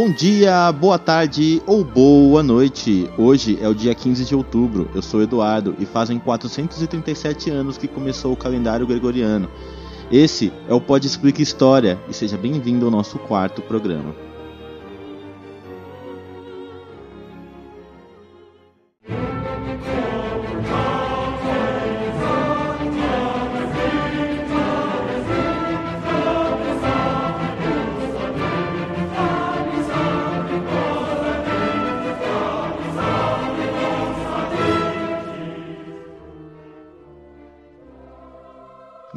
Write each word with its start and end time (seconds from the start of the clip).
Bom 0.00 0.12
dia, 0.12 0.70
boa 0.70 0.96
tarde 0.96 1.60
ou 1.66 1.82
boa 1.82 2.40
noite. 2.40 3.10
Hoje 3.18 3.58
é 3.60 3.68
o 3.68 3.74
dia 3.74 3.92
15 3.92 4.24
de 4.26 4.32
outubro. 4.32 4.88
Eu 4.94 5.02
sou 5.02 5.20
Eduardo 5.20 5.74
e 5.76 5.84
fazem 5.84 6.20
437 6.20 7.50
anos 7.50 7.76
que 7.76 7.88
começou 7.88 8.32
o 8.32 8.36
calendário 8.36 8.86
gregoriano. 8.86 9.50
Esse 10.08 10.52
é 10.68 10.72
o 10.72 10.80
Pode 10.80 11.08
Explica 11.08 11.42
História 11.42 11.98
e 12.08 12.14
seja 12.14 12.36
bem-vindo 12.36 12.84
ao 12.84 12.92
nosso 12.92 13.18
quarto 13.18 13.60
programa. 13.60 14.14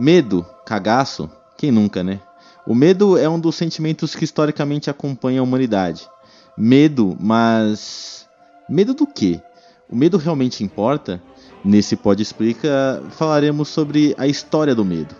Medo, 0.02 0.44
cagaço, 0.66 1.30
quem 1.56 1.70
nunca, 1.72 2.04
né? 2.04 2.20
O 2.66 2.74
medo 2.74 3.20
é 3.20 3.30
um 3.30 3.40
dos 3.40 3.54
sentimentos 3.54 4.16
que 4.16 4.24
historicamente 4.24 4.90
acompanha 4.90 5.42
a 5.42 5.44
humanidade. 5.44 6.10
Medo, 6.58 7.16
mas. 7.20 8.28
Medo 8.68 8.96
do 8.96 9.06
quê? 9.06 9.40
O 9.88 9.96
medo 9.96 10.18
realmente 10.18 10.64
importa? 10.64 11.22
Nesse 11.64 11.96
Pode 11.96 12.24
Explica 12.24 13.04
falaremos 13.12 13.70
sobre 13.70 14.16
a 14.18 14.26
história 14.26 14.74
do 14.74 14.84
medo. 14.84 15.14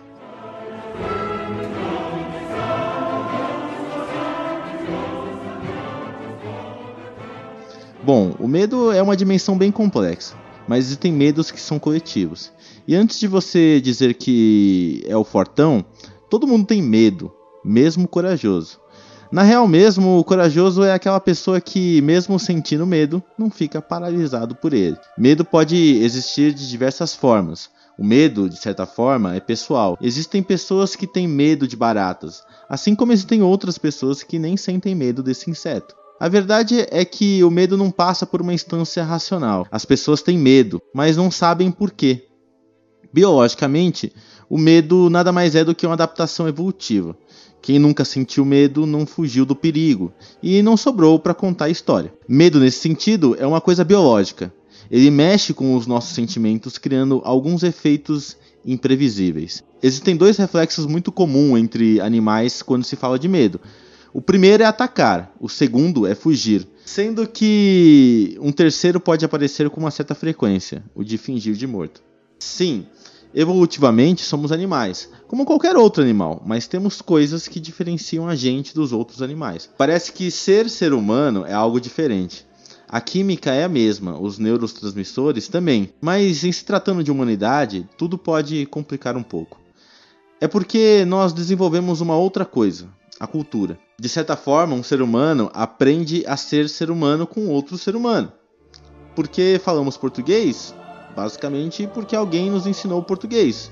Bom, 8.02 8.34
o 8.36 8.48
medo 8.48 8.90
é 8.90 9.00
uma 9.00 9.16
dimensão 9.16 9.56
bem 9.56 9.70
complexa, 9.70 10.34
mas 10.66 10.86
existem 10.86 11.12
medos 11.12 11.50
que 11.50 11.60
são 11.60 11.78
coletivos. 11.78 12.52
E 12.86 12.94
antes 12.94 13.18
de 13.18 13.28
você 13.28 13.80
dizer 13.80 14.14
que 14.14 15.02
é 15.06 15.16
o 15.16 15.24
fortão, 15.24 15.84
todo 16.28 16.46
mundo 16.46 16.66
tem 16.66 16.82
medo, 16.82 17.32
mesmo 17.64 18.08
corajoso. 18.08 18.80
Na 19.32 19.42
real 19.42 19.66
mesmo, 19.66 20.18
o 20.18 20.24
corajoso 20.24 20.82
é 20.82 20.92
aquela 20.92 21.18
pessoa 21.18 21.58
que, 21.58 22.02
mesmo 22.02 22.38
sentindo 22.38 22.86
medo, 22.86 23.22
não 23.38 23.50
fica 23.50 23.80
paralisado 23.80 24.54
por 24.54 24.74
ele. 24.74 24.98
Medo 25.16 25.42
pode 25.42 25.76
existir 25.76 26.52
de 26.52 26.68
diversas 26.68 27.14
formas. 27.14 27.70
O 27.98 28.04
medo, 28.04 28.48
de 28.48 28.58
certa 28.58 28.84
forma, 28.84 29.34
é 29.34 29.40
pessoal. 29.40 29.96
Existem 30.02 30.42
pessoas 30.42 30.94
que 30.94 31.06
têm 31.06 31.26
medo 31.26 31.66
de 31.66 31.76
baratas, 31.76 32.42
assim 32.68 32.94
como 32.94 33.12
existem 33.12 33.42
outras 33.42 33.78
pessoas 33.78 34.22
que 34.22 34.38
nem 34.38 34.56
sentem 34.56 34.94
medo 34.94 35.22
desse 35.22 35.50
inseto. 35.50 36.01
A 36.22 36.28
verdade 36.28 36.86
é 36.92 37.04
que 37.04 37.42
o 37.42 37.50
medo 37.50 37.76
não 37.76 37.90
passa 37.90 38.24
por 38.24 38.40
uma 38.40 38.54
instância 38.54 39.02
racional. 39.02 39.66
As 39.72 39.84
pessoas 39.84 40.22
têm 40.22 40.38
medo, 40.38 40.80
mas 40.94 41.16
não 41.16 41.32
sabem 41.32 41.68
por 41.68 41.90
quê. 41.90 42.28
Biologicamente, 43.12 44.12
o 44.48 44.56
medo 44.56 45.10
nada 45.10 45.32
mais 45.32 45.56
é 45.56 45.64
do 45.64 45.74
que 45.74 45.84
uma 45.84 45.94
adaptação 45.94 46.46
evolutiva. 46.46 47.18
Quem 47.60 47.76
nunca 47.80 48.04
sentiu 48.04 48.44
medo 48.44 48.86
não 48.86 49.04
fugiu 49.04 49.44
do 49.44 49.56
perigo 49.56 50.12
e 50.40 50.62
não 50.62 50.76
sobrou 50.76 51.18
para 51.18 51.34
contar 51.34 51.64
a 51.64 51.70
história. 51.70 52.14
Medo, 52.28 52.60
nesse 52.60 52.78
sentido, 52.78 53.34
é 53.36 53.44
uma 53.44 53.60
coisa 53.60 53.82
biológica. 53.82 54.54
Ele 54.88 55.10
mexe 55.10 55.52
com 55.52 55.74
os 55.74 55.88
nossos 55.88 56.14
sentimentos, 56.14 56.78
criando 56.78 57.20
alguns 57.24 57.64
efeitos 57.64 58.36
imprevisíveis. 58.64 59.64
Existem 59.82 60.16
dois 60.16 60.36
reflexos 60.36 60.86
muito 60.86 61.10
comuns 61.10 61.58
entre 61.58 62.00
animais 62.00 62.62
quando 62.62 62.84
se 62.84 62.94
fala 62.94 63.18
de 63.18 63.26
medo. 63.26 63.60
O 64.14 64.20
primeiro 64.20 64.62
é 64.62 64.66
atacar, 64.66 65.34
o 65.40 65.48
segundo 65.48 66.06
é 66.06 66.14
fugir, 66.14 66.66
sendo 66.84 67.26
que 67.26 68.36
um 68.40 68.52
terceiro 68.52 69.00
pode 69.00 69.24
aparecer 69.24 69.70
com 69.70 69.80
uma 69.80 69.90
certa 69.90 70.14
frequência, 70.14 70.82
o 70.94 71.02
de 71.02 71.16
fingir 71.16 71.54
de 71.54 71.66
morto. 71.66 72.02
Sim, 72.38 72.86
Evolutivamente, 73.34 74.22
somos 74.22 74.52
animais, 74.52 75.08
como 75.26 75.46
qualquer 75.46 75.74
outro 75.74 76.02
animal, 76.02 76.42
mas 76.44 76.66
temos 76.66 77.00
coisas 77.00 77.48
que 77.48 77.58
diferenciam 77.58 78.28
a 78.28 78.34
gente 78.34 78.74
dos 78.74 78.92
outros 78.92 79.22
animais. 79.22 79.70
Parece 79.78 80.12
que 80.12 80.30
ser 80.30 80.68
ser 80.68 80.92
humano 80.92 81.46
é 81.46 81.54
algo 81.54 81.80
diferente. 81.80 82.46
A 82.86 83.00
química 83.00 83.50
é 83.50 83.64
a 83.64 83.70
mesma, 83.70 84.20
os 84.20 84.38
neurotransmissores 84.38 85.48
também, 85.48 85.88
mas 85.98 86.44
em 86.44 86.52
se 86.52 86.62
tratando 86.62 87.02
de 87.02 87.10
humanidade, 87.10 87.88
tudo 87.96 88.18
pode 88.18 88.66
complicar 88.66 89.16
um 89.16 89.22
pouco. 89.22 89.58
É 90.38 90.46
porque 90.46 91.02
nós 91.06 91.32
desenvolvemos 91.32 92.02
uma 92.02 92.18
outra 92.18 92.44
coisa, 92.44 92.86
a 93.18 93.26
cultura. 93.26 93.78
De 94.02 94.08
certa 94.08 94.34
forma, 94.34 94.74
um 94.74 94.82
ser 94.82 95.00
humano 95.00 95.48
aprende 95.54 96.24
a 96.26 96.36
ser 96.36 96.68
ser 96.68 96.90
humano 96.90 97.24
com 97.24 97.46
outro 97.46 97.78
ser 97.78 97.94
humano. 97.94 98.32
Porque 99.14 99.60
falamos 99.62 99.96
português, 99.96 100.74
basicamente 101.14 101.86
porque 101.86 102.16
alguém 102.16 102.50
nos 102.50 102.66
ensinou 102.66 103.00
português. 103.04 103.70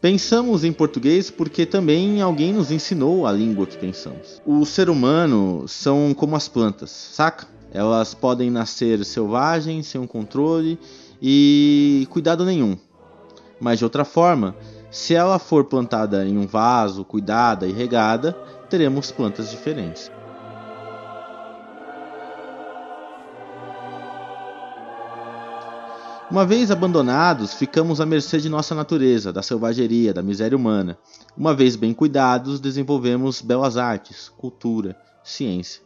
Pensamos 0.00 0.64
em 0.64 0.72
português 0.72 1.30
porque 1.30 1.64
também 1.64 2.20
alguém 2.20 2.52
nos 2.52 2.72
ensinou 2.72 3.24
a 3.24 3.30
língua 3.30 3.68
que 3.68 3.78
pensamos. 3.78 4.42
O 4.44 4.66
ser 4.66 4.90
humano 4.90 5.64
são 5.68 6.12
como 6.12 6.34
as 6.34 6.48
plantas, 6.48 6.90
saca? 6.90 7.46
Elas 7.72 8.14
podem 8.14 8.50
nascer 8.50 9.04
selvagens, 9.04 9.86
sem 9.86 10.00
um 10.00 10.08
controle 10.08 10.76
e 11.22 12.04
cuidado 12.10 12.44
nenhum. 12.44 12.76
Mas 13.60 13.78
de 13.78 13.84
outra 13.84 14.04
forma, 14.04 14.56
se 14.90 15.14
ela 15.14 15.38
for 15.38 15.66
plantada 15.66 16.26
em 16.26 16.36
um 16.36 16.48
vaso, 16.48 17.04
cuidada 17.04 17.68
e 17.68 17.72
regada, 17.72 18.36
teremos 18.70 19.10
plantas 19.10 19.50
diferentes. 19.50 20.10
Uma 26.30 26.46
vez 26.46 26.70
abandonados, 26.70 27.52
ficamos 27.54 28.00
à 28.00 28.06
mercê 28.06 28.38
de 28.38 28.48
nossa 28.48 28.72
natureza, 28.72 29.32
da 29.32 29.42
selvageria, 29.42 30.14
da 30.14 30.22
miséria 30.22 30.56
humana. 30.56 30.96
Uma 31.36 31.52
vez 31.52 31.74
bem 31.74 31.92
cuidados, 31.92 32.60
desenvolvemos 32.60 33.42
belas 33.42 33.76
artes, 33.76 34.28
cultura, 34.28 34.96
ciência. 35.24 35.82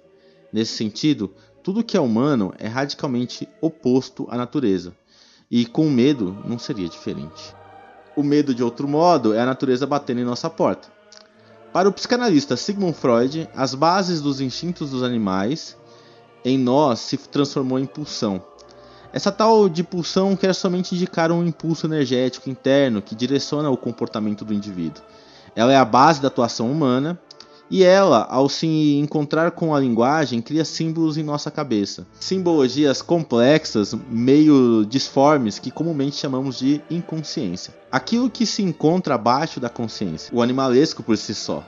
Nesse 0.52 0.76
sentido, 0.76 1.32
tudo 1.62 1.82
que 1.82 1.96
é 1.96 2.00
humano 2.00 2.52
é 2.58 2.68
radicalmente 2.68 3.48
oposto 3.62 4.26
à 4.28 4.36
natureza. 4.36 4.94
E 5.50 5.64
com 5.64 5.88
medo 5.88 6.36
não 6.44 6.58
seria 6.58 6.90
diferente. 6.90 7.54
O 8.14 8.22
medo, 8.22 8.54
de 8.54 8.62
outro 8.62 8.86
modo, 8.86 9.32
é 9.32 9.40
a 9.40 9.46
natureza 9.46 9.86
batendo 9.86 10.20
em 10.20 10.24
nossa 10.24 10.50
porta. 10.50 10.92
Para 11.74 11.90
o 11.90 11.92
psicanalista 11.92 12.56
Sigmund 12.56 12.96
Freud, 12.96 13.46
as 13.54 13.74
bases 13.74 14.22
dos 14.22 14.40
instintos 14.40 14.90
dos 14.90 15.02
animais 15.02 15.76
em 16.42 16.56
nós 16.56 17.00
se 17.00 17.18
transformou 17.18 17.78
em 17.78 17.84
pulsão 17.84 18.42
essa 19.14 19.30
tal 19.30 19.68
de 19.68 19.84
pulsão 19.84 20.34
quer 20.34 20.52
somente 20.52 20.92
indicar 20.92 21.30
um 21.30 21.46
impulso 21.46 21.86
energético 21.86 22.50
interno 22.50 23.00
que 23.00 23.14
direciona 23.14 23.70
o 23.70 23.76
comportamento 23.76 24.44
do 24.44 24.52
indivíduo. 24.52 25.04
Ela 25.54 25.72
é 25.72 25.76
a 25.76 25.84
base 25.84 26.20
da 26.20 26.26
atuação 26.26 26.68
humana 26.68 27.16
e 27.70 27.82
ela, 27.82 28.26
ao 28.30 28.48
se 28.48 28.94
encontrar 28.96 29.50
com 29.52 29.74
a 29.74 29.80
linguagem, 29.80 30.42
cria 30.42 30.64
símbolos 30.64 31.16
em 31.16 31.22
nossa 31.22 31.50
cabeça. 31.50 32.06
Simbologias 32.20 33.00
complexas, 33.00 33.94
meio 34.10 34.84
disformes, 34.84 35.58
que 35.58 35.70
comumente 35.70 36.16
chamamos 36.16 36.58
de 36.58 36.82
inconsciência. 36.90 37.74
Aquilo 37.90 38.28
que 38.28 38.44
se 38.44 38.62
encontra 38.62 39.14
abaixo 39.14 39.58
da 39.58 39.68
consciência, 39.68 40.34
o 40.34 40.42
animalesco 40.42 41.02
por 41.02 41.16
si 41.16 41.34
só. 41.34 41.64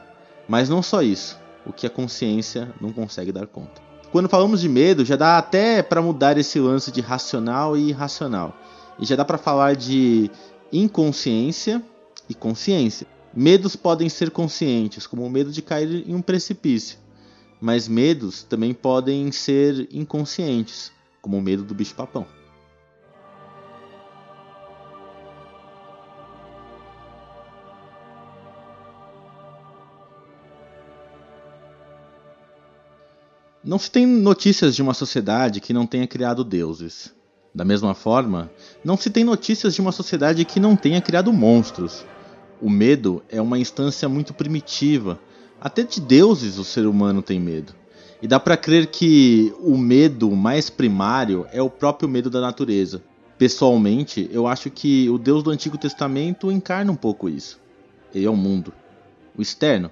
Mas 0.46 0.68
não 0.68 0.82
só 0.82 1.02
isso, 1.02 1.38
o 1.64 1.72
que 1.72 1.86
a 1.86 1.90
consciência 1.90 2.72
não 2.80 2.92
consegue 2.92 3.32
dar 3.32 3.46
conta. 3.46 3.80
Quando 4.12 4.28
falamos 4.28 4.60
de 4.60 4.68
medo, 4.68 5.04
já 5.04 5.16
dá 5.16 5.38
até 5.38 5.82
para 5.82 6.00
mudar 6.00 6.38
esse 6.38 6.60
lance 6.60 6.92
de 6.92 7.00
racional 7.00 7.76
e 7.76 7.88
irracional. 7.88 8.54
E 8.98 9.04
já 9.04 9.16
dá 9.16 9.24
para 9.24 9.38
falar 9.38 9.74
de 9.74 10.30
inconsciência 10.72 11.82
e 12.28 12.34
consciência. 12.34 13.06
Medos 13.38 13.76
podem 13.76 14.08
ser 14.08 14.30
conscientes, 14.30 15.06
como 15.06 15.22
o 15.22 15.28
medo 15.28 15.52
de 15.52 15.60
cair 15.60 16.08
em 16.08 16.14
um 16.14 16.22
precipício. 16.22 16.98
Mas 17.60 17.86
medos 17.86 18.42
também 18.42 18.72
podem 18.72 19.30
ser 19.30 19.86
inconscientes, 19.92 20.90
como 21.20 21.36
o 21.36 21.42
medo 21.42 21.62
do 21.62 21.74
bicho-papão. 21.74 22.26
Não 33.62 33.78
se 33.78 33.90
tem 33.90 34.06
notícias 34.06 34.74
de 34.74 34.80
uma 34.80 34.94
sociedade 34.94 35.60
que 35.60 35.74
não 35.74 35.86
tenha 35.86 36.06
criado 36.06 36.42
deuses. 36.42 37.14
Da 37.54 37.66
mesma 37.66 37.94
forma, 37.94 38.50
não 38.82 38.96
se 38.96 39.10
tem 39.10 39.24
notícias 39.24 39.74
de 39.74 39.82
uma 39.82 39.92
sociedade 39.92 40.42
que 40.46 40.58
não 40.58 40.74
tenha 40.74 41.02
criado 41.02 41.30
monstros. 41.34 42.02
O 42.60 42.70
medo 42.70 43.22
é 43.28 43.40
uma 43.40 43.58
instância 43.58 44.08
muito 44.08 44.32
primitiva. 44.32 45.18
Até 45.60 45.82
de 45.82 46.00
deuses 46.00 46.58
o 46.58 46.64
ser 46.64 46.86
humano 46.86 47.20
tem 47.20 47.38
medo. 47.38 47.74
E 48.22 48.26
dá 48.26 48.40
para 48.40 48.56
crer 48.56 48.86
que 48.86 49.54
o 49.60 49.76
medo 49.76 50.30
mais 50.30 50.70
primário 50.70 51.46
é 51.52 51.60
o 51.60 51.68
próprio 51.68 52.08
medo 52.08 52.30
da 52.30 52.40
natureza. 52.40 53.02
Pessoalmente, 53.36 54.28
eu 54.32 54.46
acho 54.46 54.70
que 54.70 55.10
o 55.10 55.18
Deus 55.18 55.42
do 55.42 55.50
Antigo 55.50 55.76
Testamento 55.76 56.50
encarna 56.50 56.90
um 56.90 56.96
pouco 56.96 57.28
isso. 57.28 57.60
Ele 58.14 58.24
é 58.24 58.30
o 58.30 58.36
mundo, 58.36 58.72
o 59.36 59.42
externo, 59.42 59.90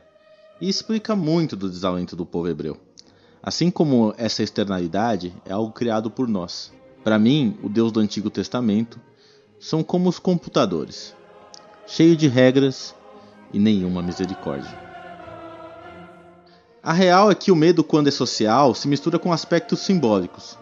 e 0.58 0.68
explica 0.68 1.14
muito 1.14 1.54
do 1.54 1.68
desalento 1.68 2.16
do 2.16 2.24
povo 2.24 2.48
hebreu. 2.48 2.78
Assim 3.42 3.70
como 3.70 4.14
essa 4.16 4.42
externalidade 4.42 5.34
é 5.44 5.52
algo 5.52 5.72
criado 5.72 6.10
por 6.10 6.26
nós. 6.26 6.72
Para 7.02 7.18
mim, 7.18 7.58
o 7.62 7.68
Deus 7.68 7.92
do 7.92 8.00
Antigo 8.00 8.30
Testamento 8.30 8.98
são 9.60 9.82
como 9.82 10.08
os 10.08 10.18
computadores, 10.18 11.14
cheio 11.86 12.16
de 12.16 12.28
regras 12.28 12.94
e 13.52 13.58
nenhuma 13.58 14.02
misericórdia. 14.02 14.84
A 16.82 16.92
real 16.92 17.30
é 17.30 17.34
que 17.34 17.50
o 17.50 17.56
medo, 17.56 17.82
quando 17.82 18.08
é 18.08 18.10
social, 18.10 18.74
se 18.74 18.86
mistura 18.88 19.18
com 19.18 19.32
aspectos 19.32 19.80
simbólicos. 19.80 20.58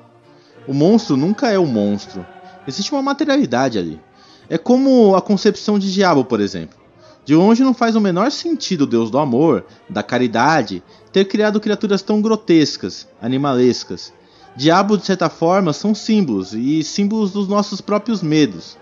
O 0.68 0.72
monstro 0.72 1.16
nunca 1.16 1.50
é 1.50 1.58
o 1.58 1.66
monstro. 1.66 2.24
Existe 2.66 2.92
uma 2.92 3.02
materialidade 3.02 3.78
ali. 3.78 4.00
É 4.48 4.56
como 4.56 5.16
a 5.16 5.22
concepção 5.22 5.78
de 5.78 5.92
diabo, 5.92 6.24
por 6.24 6.40
exemplo. 6.40 6.78
De 7.24 7.34
longe 7.34 7.62
não 7.62 7.74
faz 7.74 7.94
o 7.96 8.00
menor 8.00 8.30
sentido 8.30 8.82
o 8.82 8.86
Deus 8.86 9.10
do 9.10 9.18
amor, 9.18 9.64
da 9.88 10.02
caridade, 10.02 10.82
ter 11.12 11.24
criado 11.24 11.60
criaturas 11.60 12.02
tão 12.02 12.20
grotescas, 12.20 13.08
animalescas. 13.20 14.12
Diabo, 14.56 14.98
de 14.98 15.06
certa 15.06 15.28
forma, 15.28 15.72
são 15.72 15.94
símbolos, 15.94 16.52
e 16.52 16.82
símbolos 16.82 17.32
dos 17.32 17.48
nossos 17.48 17.80
próprios 17.80 18.22
medos. 18.22 18.76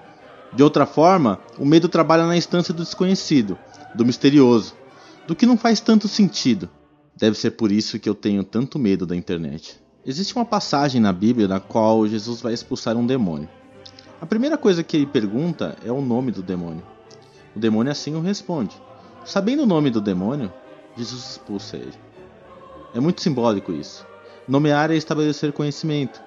De 0.52 0.62
outra 0.62 0.84
forma, 0.84 1.38
o 1.58 1.64
medo 1.64 1.88
trabalha 1.88 2.26
na 2.26 2.36
instância 2.36 2.74
do 2.74 2.82
desconhecido, 2.82 3.56
do 3.94 4.04
misterioso, 4.04 4.74
do 5.26 5.36
que 5.36 5.46
não 5.46 5.56
faz 5.56 5.80
tanto 5.80 6.08
sentido. 6.08 6.68
Deve 7.16 7.36
ser 7.36 7.52
por 7.52 7.70
isso 7.70 7.98
que 7.98 8.08
eu 8.08 8.14
tenho 8.14 8.42
tanto 8.42 8.78
medo 8.78 9.06
da 9.06 9.14
internet. 9.14 9.80
Existe 10.04 10.34
uma 10.34 10.44
passagem 10.44 11.00
na 11.00 11.12
Bíblia 11.12 11.46
na 11.46 11.60
qual 11.60 12.06
Jesus 12.06 12.40
vai 12.40 12.52
expulsar 12.52 12.96
um 12.96 13.06
demônio. 13.06 13.48
A 14.20 14.26
primeira 14.26 14.58
coisa 14.58 14.82
que 14.82 14.96
ele 14.96 15.06
pergunta 15.06 15.76
é 15.84 15.92
o 15.92 16.00
nome 16.00 16.32
do 16.32 16.42
demônio. 16.42 16.82
O 17.54 17.58
demônio 17.58 17.92
assim 17.92 18.14
o 18.14 18.20
responde. 18.20 18.74
Sabendo 19.24 19.62
o 19.62 19.66
nome 19.66 19.90
do 19.90 20.00
demônio, 20.00 20.52
Jesus 20.96 21.32
expulsa 21.32 21.76
ele. 21.76 21.94
É 22.94 23.00
muito 23.00 23.20
simbólico 23.20 23.72
isso. 23.72 24.06
Nomear 24.48 24.90
é 24.90 24.96
estabelecer 24.96 25.52
conhecimento. 25.52 26.20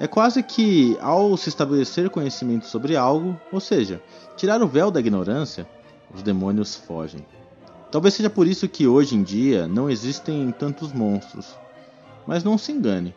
É 0.00 0.06
quase 0.06 0.42
que, 0.42 0.96
ao 1.00 1.36
se 1.36 1.48
estabelecer 1.48 2.08
conhecimento 2.08 2.66
sobre 2.66 2.94
algo, 2.94 3.38
ou 3.52 3.58
seja, 3.58 4.00
tirar 4.36 4.62
o 4.62 4.68
véu 4.68 4.90
da 4.90 5.00
ignorância, 5.00 5.68
os 6.14 6.22
demônios 6.22 6.76
fogem. 6.76 7.26
Talvez 7.90 8.14
seja 8.14 8.30
por 8.30 8.46
isso 8.46 8.68
que 8.68 8.86
hoje 8.86 9.16
em 9.16 9.22
dia 9.22 9.66
não 9.66 9.90
existem 9.90 10.52
tantos 10.52 10.92
monstros. 10.92 11.56
Mas 12.26 12.44
não 12.44 12.56
se 12.56 12.70
engane, 12.70 13.14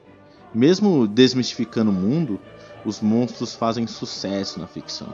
mesmo 0.53 1.07
desmistificando 1.07 1.91
o 1.91 1.93
mundo, 1.93 2.39
os 2.83 2.99
monstros 2.99 3.53
fazem 3.53 3.85
sucesso 3.85 4.59
na 4.59 4.65
ficção. 4.65 5.13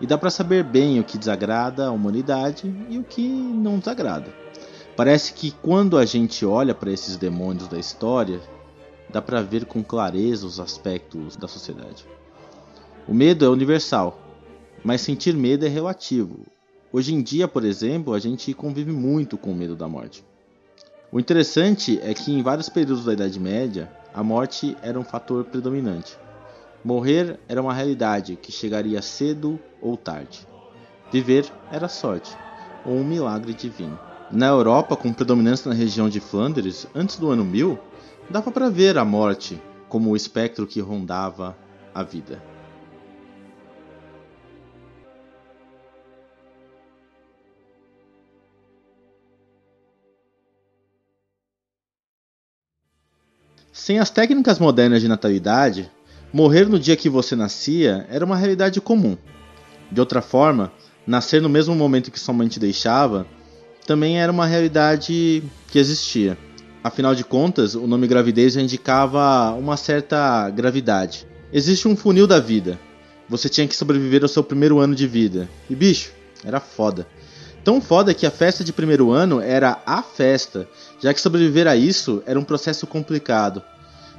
E 0.00 0.06
dá 0.06 0.16
para 0.16 0.30
saber 0.30 0.62
bem 0.62 1.00
o 1.00 1.04
que 1.04 1.18
desagrada 1.18 1.88
a 1.88 1.90
humanidade 1.90 2.72
e 2.88 2.98
o 2.98 3.02
que 3.02 3.26
não 3.26 3.78
desagrada. 3.78 4.32
Parece 4.96 5.32
que 5.32 5.50
quando 5.50 5.98
a 5.98 6.04
gente 6.04 6.44
olha 6.44 6.74
para 6.74 6.92
esses 6.92 7.16
demônios 7.16 7.66
da 7.66 7.78
história, 7.78 8.40
dá 9.10 9.22
para 9.22 9.42
ver 9.42 9.64
com 9.64 9.82
clareza 9.82 10.46
os 10.46 10.60
aspectos 10.60 11.36
da 11.36 11.48
sociedade. 11.48 12.06
O 13.06 13.14
medo 13.14 13.44
é 13.44 13.48
universal, 13.48 14.20
mas 14.84 15.00
sentir 15.00 15.34
medo 15.34 15.64
é 15.64 15.68
relativo. 15.68 16.46
Hoje 16.92 17.14
em 17.14 17.22
dia, 17.22 17.48
por 17.48 17.64
exemplo, 17.64 18.14
a 18.14 18.18
gente 18.18 18.52
convive 18.54 18.92
muito 18.92 19.36
com 19.36 19.52
o 19.52 19.54
medo 19.54 19.76
da 19.76 19.88
morte. 19.88 20.24
O 21.10 21.18
interessante 21.18 21.98
é 22.02 22.12
que 22.12 22.32
em 22.32 22.42
vários 22.42 22.68
períodos 22.68 23.04
da 23.04 23.14
Idade 23.14 23.40
Média, 23.40 23.90
a 24.12 24.22
morte 24.22 24.76
era 24.82 24.98
um 24.98 25.04
fator 25.04 25.44
predominante. 25.44 26.18
Morrer 26.84 27.38
era 27.48 27.62
uma 27.62 27.72
realidade 27.72 28.36
que 28.36 28.52
chegaria 28.52 29.00
cedo 29.00 29.58
ou 29.80 29.96
tarde. 29.96 30.46
Viver 31.10 31.50
era 31.72 31.88
sorte, 31.88 32.36
ou 32.84 32.94
um 32.94 33.04
milagre 33.04 33.54
divino. 33.54 33.98
Na 34.30 34.48
Europa, 34.48 34.96
com 34.96 35.12
predominância 35.12 35.68
na 35.70 35.74
região 35.74 36.08
de 36.08 36.20
Flandres, 36.20 36.86
antes 36.94 37.16
do 37.16 37.30
ano 37.30 37.44
1000, 37.44 37.78
dava 38.30 38.50
para 38.50 38.68
ver 38.68 38.98
a 38.98 39.04
morte 39.04 39.60
como 39.88 40.10
o 40.10 40.16
espectro 40.16 40.66
que 40.66 40.80
rondava 40.80 41.56
a 41.94 42.02
vida. 42.02 42.42
Sem 53.72 53.98
as 53.98 54.10
técnicas 54.10 54.58
modernas 54.58 55.00
de 55.00 55.08
natalidade, 55.08 55.90
morrer 56.32 56.68
no 56.68 56.78
dia 56.78 56.96
que 56.96 57.08
você 57.08 57.34
nascia 57.34 58.06
era 58.10 58.24
uma 58.24 58.36
realidade 58.36 58.80
comum. 58.80 59.16
De 59.90 60.00
outra 60.00 60.20
forma, 60.20 60.72
nascer 61.06 61.40
no 61.40 61.48
mesmo 61.48 61.74
momento 61.74 62.10
que 62.10 62.20
sua 62.20 62.34
mãe 62.34 62.48
te 62.48 62.60
deixava 62.60 63.26
também 63.86 64.20
era 64.20 64.30
uma 64.30 64.44
realidade 64.44 65.42
que 65.68 65.78
existia. 65.78 66.36
Afinal 66.88 67.14
de 67.14 67.22
contas, 67.22 67.74
o 67.74 67.86
nome 67.86 68.06
gravidez 68.06 68.54
já 68.54 68.62
indicava 68.62 69.52
uma 69.52 69.76
certa 69.76 70.48
gravidade. 70.48 71.26
Existe 71.52 71.86
um 71.86 71.94
funil 71.94 72.26
da 72.26 72.40
vida. 72.40 72.80
Você 73.28 73.46
tinha 73.46 73.68
que 73.68 73.76
sobreviver 73.76 74.22
ao 74.22 74.28
seu 74.28 74.42
primeiro 74.42 74.78
ano 74.78 74.94
de 74.94 75.06
vida. 75.06 75.50
E 75.68 75.76
bicho, 75.76 76.10
era 76.42 76.60
foda. 76.60 77.06
Tão 77.62 77.78
foda 77.78 78.14
que 78.14 78.24
a 78.24 78.30
festa 78.30 78.64
de 78.64 78.72
primeiro 78.72 79.10
ano 79.10 79.38
era 79.38 79.82
a 79.84 80.02
festa, 80.02 80.66
já 80.98 81.12
que 81.12 81.20
sobreviver 81.20 81.66
a 81.66 81.76
isso 81.76 82.22
era 82.24 82.40
um 82.40 82.44
processo 82.44 82.86
complicado. 82.86 83.62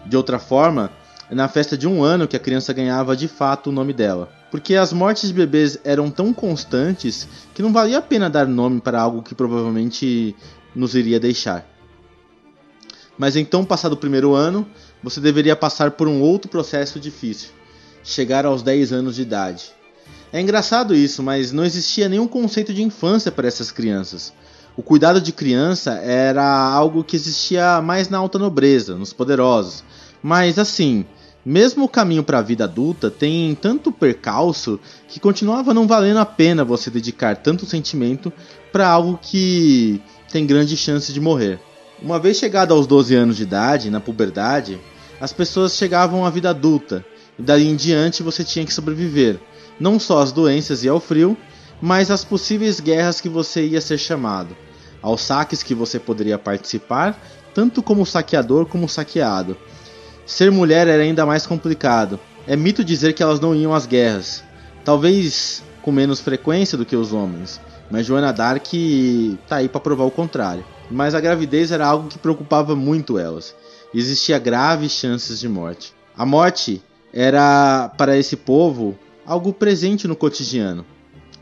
De 0.06 0.16
outra 0.16 0.38
forma, 0.38 0.92
é 1.28 1.34
na 1.34 1.48
festa 1.48 1.76
de 1.76 1.88
um 1.88 2.04
ano 2.04 2.28
que 2.28 2.38
a 2.38 2.40
criança 2.40 2.72
ganhava 2.72 3.18
de 3.18 3.28
fato 3.28 3.72
o 3.72 3.74
nome 3.74 3.94
dela. 3.94 4.30
Porque 4.52 4.76
as 4.76 4.94
mortes 4.94 5.28
de 5.28 5.34
bebês 5.34 5.80
eram 5.84 6.12
tão 6.12 6.32
constantes 6.32 7.28
que 7.52 7.64
não 7.64 7.74
valia 7.74 7.98
a 7.98 8.02
pena 8.02 8.30
dar 8.30 8.46
nome 8.46 8.80
para 8.80 9.02
algo 9.02 9.24
que 9.24 9.34
provavelmente 9.34 10.36
nos 10.76 10.94
iria 10.94 11.20
deixar. 11.20 11.69
Mas 13.20 13.36
então, 13.36 13.66
passado 13.66 13.94
o 13.94 13.98
primeiro 13.98 14.34
ano, 14.34 14.66
você 15.04 15.20
deveria 15.20 15.54
passar 15.54 15.92
por 15.92 16.08
um 16.08 16.22
outro 16.22 16.50
processo 16.50 16.98
difícil 17.02 17.50
chegar 18.02 18.46
aos 18.46 18.64
10 18.64 18.94
anos 18.94 19.18
de 19.18 19.24
idade. 19.24 19.74
É 20.32 20.40
engraçado 20.40 20.96
isso, 20.96 21.22
mas 21.22 21.52
não 21.52 21.66
existia 21.66 22.08
nenhum 22.08 22.28
conceito 22.28 22.74
de 22.74 22.82
infância 22.82 23.30
para 23.30 23.46
essas 23.46 23.72
crianças. 23.72 24.34
O 24.78 24.82
cuidado 24.82 25.20
de 25.20 25.34
criança 25.34 25.96
era 25.96 26.46
algo 26.46 27.04
que 27.04 27.18
existia 27.18 27.82
mais 27.82 28.08
na 28.08 28.18
alta 28.18 28.40
nobreza, 28.40 28.96
nos 28.96 29.12
poderosos. 29.12 29.84
Mas 30.24 30.58
assim, 30.58 31.06
mesmo 31.46 31.84
o 31.84 31.90
caminho 31.90 32.24
para 32.24 32.40
a 32.40 32.44
vida 32.44 32.64
adulta 32.64 33.12
tem 33.12 33.54
tanto 33.54 33.92
percalço 33.92 34.80
que 35.10 35.20
continuava 35.20 35.74
não 35.74 35.86
valendo 35.86 36.20
a 36.20 36.26
pena 36.26 36.64
você 36.64 36.90
dedicar 36.90 37.36
tanto 37.36 37.66
sentimento 37.66 38.32
para 38.72 38.88
algo 38.88 39.20
que 39.22 40.02
tem 40.32 40.48
grande 40.48 40.78
chance 40.78 41.12
de 41.12 41.20
morrer. 41.20 41.60
Uma 42.02 42.20
vez 42.20 42.38
chegado 42.38 42.74
aos 42.74 42.88
12 42.88 43.16
anos 43.16 43.38
de 43.38 43.44
idade, 43.44 43.90
na 43.90 44.00
puberdade, 44.00 44.80
as 45.20 45.34
pessoas 45.34 45.76
chegavam 45.76 46.26
à 46.26 46.30
vida 46.30 46.50
adulta 46.50 47.06
e 47.38 47.42
daí 47.42 47.68
em 47.68 47.76
diante 47.76 48.24
você 48.24 48.44
tinha 48.44 48.66
que 48.66 48.74
sobreviver, 48.74 49.40
não 49.80 50.00
só 50.00 50.22
às 50.22 50.32
doenças 50.32 50.84
e 50.84 50.90
ao 50.90 51.00
frio, 51.00 51.38
mas 51.82 52.10
às 52.10 52.24
possíveis 52.24 52.80
guerras 52.80 53.20
que 53.20 53.30
você 53.30 53.66
ia 53.66 53.82
ser 53.82 53.98
chamado 53.98 54.56
aos 55.02 55.22
saques 55.22 55.64
que 55.64 55.74
você 55.74 56.00
poderia 56.00 56.38
participar, 56.38 57.20
tanto 57.54 57.82
como 57.82 58.06
saqueador 58.06 58.66
como 58.66 58.88
saqueado. 58.88 59.58
Ser 60.26 60.52
mulher 60.52 60.88
era 60.88 61.04
ainda 61.04 61.26
mais 61.26 61.46
complicado. 61.46 62.20
É 62.48 62.56
mito 62.56 62.84
dizer 62.84 63.14
que 63.14 63.24
elas 63.24 63.40
não 63.40 63.56
iam 63.56 63.74
às 63.74 63.86
guerras, 63.86 64.44
talvez 64.84 65.64
com 65.82 65.92
menos 65.92 66.20
frequência 66.20 66.78
do 66.78 66.86
que 66.86 66.96
os 66.96 67.14
homens, 67.14 67.60
mas 67.90 68.06
Joana 68.06 68.34
Dark 68.34 68.66
tá 69.48 69.58
aí 69.58 69.70
para 69.70 69.80
provar 69.80 70.06
o 70.06 70.12
contrário. 70.12 70.66
Mas 70.90 71.14
a 71.14 71.20
gravidez 71.20 71.72
era 71.72 71.86
algo 71.86 72.10
que 72.10 72.18
preocupava 72.18 72.76
muito 72.76 73.20
elas. 73.20 73.56
Existia 73.94 74.40
graves 74.40 74.92
chances 74.92 75.40
de 75.40 75.48
morte. 75.48 75.94
A 76.18 76.26
morte 76.26 76.82
era 77.14 77.90
para 77.98 78.18
esse 78.18 78.36
povo 78.36 78.98
algo 79.26 79.54
presente 79.54 80.08
no 80.08 80.16
cotidiano. 80.16 80.86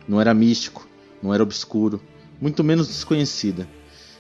Não 0.08 0.20
era 0.20 0.34
místico, 0.34 0.88
não 1.22 1.34
era 1.34 1.44
obscuro, 1.44 2.02
muito 2.40 2.64
menos 2.64 2.88
desconhecida. 2.88 3.68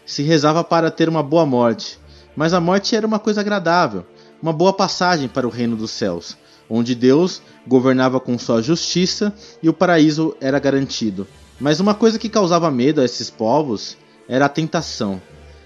Se 0.05 0.23
rezava 0.23 0.63
para 0.63 0.89
ter 0.89 1.09
uma 1.09 1.21
boa 1.21 1.45
morte, 1.45 1.99
mas 2.35 2.53
a 2.53 2.61
morte 2.61 2.95
era 2.95 3.05
uma 3.05 3.19
coisa 3.19 3.41
agradável, 3.41 4.05
uma 4.41 4.53
boa 4.53 4.71
passagem 4.71 5.27
para 5.27 5.47
o 5.47 5.49
reino 5.49 5.75
dos 5.75 5.91
céus, 5.91 6.37
onde 6.69 6.95
Deus 6.95 7.41
governava 7.65 8.19
com 8.19 8.37
sua 8.37 8.61
justiça 8.61 9.33
e 9.61 9.67
o 9.67 9.73
paraíso 9.73 10.35
era 10.39 10.59
garantido. 10.59 11.27
Mas 11.59 11.79
uma 11.79 11.95
coisa 11.95 12.19
que 12.19 12.29
causava 12.29 12.69
medo 12.69 13.01
a 13.01 13.05
esses 13.05 13.29
povos 13.29 13.97
era 14.27 14.45
a 14.45 14.49
tentação. 14.49 15.21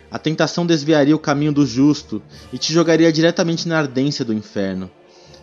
A 0.09 0.19
tentação 0.19 0.65
desviaria 0.65 1.15
o 1.15 1.19
caminho 1.19 1.53
do 1.53 1.65
justo 1.65 2.21
e 2.51 2.57
te 2.57 2.73
jogaria 2.73 3.11
diretamente 3.11 3.67
na 3.67 3.77
ardência 3.77 4.25
do 4.25 4.33
inferno. 4.33 4.91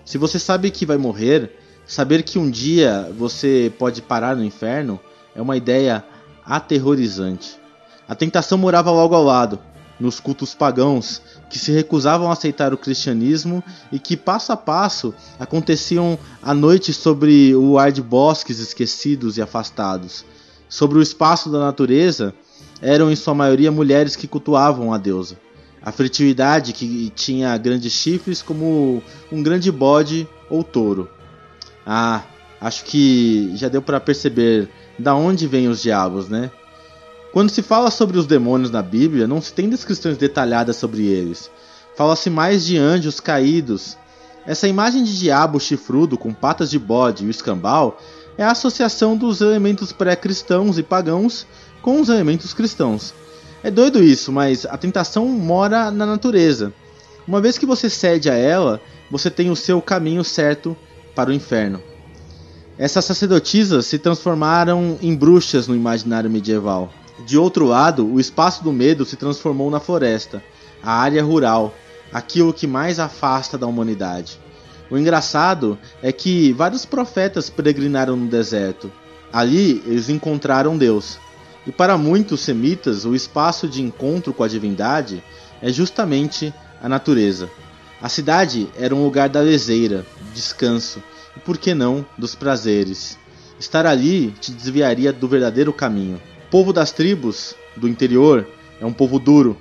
Se 0.04 0.18
você 0.18 0.38
sabe 0.38 0.70
que 0.70 0.86
vai 0.86 0.96
morrer, 0.96 1.52
saber 1.86 2.22
que 2.22 2.38
um 2.38 2.50
dia 2.50 3.10
você 3.18 3.72
pode 3.78 4.02
parar 4.02 4.36
no 4.36 4.44
inferno 4.44 5.00
é 5.34 5.40
uma 5.40 5.56
ideia 5.56 6.04
aterrorizante. 6.44 7.58
A 8.08 8.14
tentação 8.14 8.58
morava 8.58 8.90
logo 8.90 9.14
ao 9.14 9.22
lado, 9.22 9.58
nos 10.00 10.20
cultos 10.20 10.54
pagãos, 10.54 11.20
que 11.50 11.58
se 11.58 11.72
recusavam 11.72 12.28
a 12.30 12.32
aceitar 12.32 12.72
o 12.72 12.78
cristianismo 12.78 13.62
e 13.92 13.98
que 13.98 14.16
passo 14.16 14.52
a 14.52 14.56
passo 14.56 15.14
aconteciam 15.38 16.18
à 16.42 16.54
noite 16.54 16.92
sobre 16.92 17.54
o 17.54 17.78
ar 17.78 17.92
de 17.92 18.02
bosques 18.02 18.58
esquecidos 18.58 19.36
e 19.36 19.42
afastados. 19.42 20.24
Sobre 20.68 20.98
o 20.98 21.02
espaço 21.02 21.50
da 21.50 21.58
natureza, 21.58 22.34
eram 22.80 23.10
em 23.10 23.16
sua 23.16 23.34
maioria 23.34 23.70
mulheres 23.70 24.16
que 24.16 24.28
cultuavam 24.28 24.92
a 24.92 24.98
deusa. 24.98 25.36
A 25.82 25.92
fertilidade 25.92 26.72
que 26.72 27.10
tinha 27.14 27.56
grandes 27.56 27.92
chifres 27.92 28.42
como 28.42 29.02
um 29.30 29.42
grande 29.42 29.70
bode 29.70 30.28
ou 30.50 30.62
touro. 30.64 31.08
Ah, 31.86 32.22
acho 32.60 32.84
que 32.84 33.52
já 33.54 33.68
deu 33.68 33.80
para 33.80 34.00
perceber 34.00 34.68
da 34.98 35.14
onde 35.14 35.46
vêm 35.46 35.68
os 35.68 35.80
diabos, 35.80 36.28
né? 36.28 36.50
Quando 37.32 37.50
se 37.50 37.62
fala 37.62 37.90
sobre 37.90 38.18
os 38.18 38.26
demônios 38.26 38.70
na 38.70 38.82
Bíblia, 38.82 39.26
não 39.26 39.40
se 39.40 39.52
tem 39.52 39.68
descrições 39.68 40.16
detalhadas 40.16 40.76
sobre 40.76 41.06
eles. 41.06 41.50
Fala-se 41.96 42.30
mais 42.30 42.64
de 42.64 42.78
anjos 42.78 43.20
caídos. 43.20 43.96
Essa 44.46 44.66
imagem 44.66 45.04
de 45.04 45.18
diabo 45.18 45.60
chifrudo 45.60 46.16
com 46.16 46.32
patas 46.32 46.70
de 46.70 46.78
bode 46.78 47.24
e 47.24 47.28
o 47.28 47.30
escambau 47.30 48.00
é 48.38 48.44
a 48.44 48.52
associação 48.52 49.16
dos 49.16 49.40
elementos 49.40 49.92
pré-cristãos 49.92 50.78
e 50.78 50.82
pagãos 50.82 51.46
com 51.82 52.00
os 52.00 52.08
elementos 52.08 52.52
cristãos. 52.52 53.14
É 53.62 53.70
doido 53.70 54.02
isso, 54.02 54.30
mas 54.30 54.64
a 54.66 54.76
tentação 54.76 55.26
mora 55.26 55.90
na 55.90 56.06
natureza. 56.06 56.72
Uma 57.26 57.40
vez 57.40 57.58
que 57.58 57.66
você 57.66 57.90
cede 57.90 58.30
a 58.30 58.34
ela, 58.34 58.80
você 59.10 59.30
tem 59.30 59.50
o 59.50 59.56
seu 59.56 59.82
caminho 59.82 60.24
certo 60.24 60.76
para 61.14 61.30
o 61.30 61.32
inferno. 61.32 61.82
Essas 62.78 63.04
sacerdotisas 63.04 63.86
se 63.86 63.98
transformaram 63.98 64.98
em 65.02 65.14
bruxas 65.14 65.66
no 65.66 65.74
imaginário 65.74 66.30
medieval. 66.30 66.92
De 67.26 67.36
outro 67.36 67.66
lado, 67.66 68.06
o 68.06 68.20
espaço 68.20 68.62
do 68.62 68.72
medo 68.72 69.04
se 69.04 69.16
transformou 69.16 69.70
na 69.70 69.80
floresta, 69.80 70.42
a 70.80 70.92
área 70.92 71.22
rural, 71.22 71.74
aquilo 72.12 72.54
que 72.54 72.66
mais 72.66 73.00
afasta 73.00 73.58
da 73.58 73.66
humanidade. 73.66 74.38
O 74.90 74.96
engraçado 74.96 75.76
é 76.02 76.12
que 76.12 76.52
vários 76.52 76.86
profetas 76.86 77.50
peregrinaram 77.50 78.16
no 78.16 78.28
deserto. 78.28 78.90
Ali 79.32 79.82
eles 79.84 80.08
encontraram 80.08 80.78
Deus. 80.78 81.18
E 81.68 81.70
para 81.72 81.98
muitos 81.98 82.40
semitas, 82.40 83.04
o 83.04 83.14
espaço 83.14 83.68
de 83.68 83.82
encontro 83.82 84.32
com 84.32 84.42
a 84.42 84.48
divindade 84.48 85.22
é 85.60 85.70
justamente 85.70 86.52
a 86.82 86.88
natureza. 86.88 87.50
A 88.00 88.08
cidade 88.08 88.66
era 88.74 88.94
um 88.94 89.04
lugar 89.04 89.28
da 89.28 89.40
lezeira, 89.40 90.06
descanso 90.32 91.02
e, 91.36 91.40
por 91.40 91.58
que 91.58 91.74
não, 91.74 92.06
dos 92.16 92.34
prazeres. 92.34 93.18
Estar 93.60 93.84
ali 93.84 94.30
te 94.40 94.50
desviaria 94.50 95.12
do 95.12 95.28
verdadeiro 95.28 95.70
caminho. 95.70 96.18
O 96.46 96.50
povo 96.50 96.72
das 96.72 96.90
tribos 96.90 97.54
do 97.76 97.86
interior 97.86 98.48
é 98.80 98.86
um 98.86 98.92
povo 98.92 99.18
duro, 99.18 99.54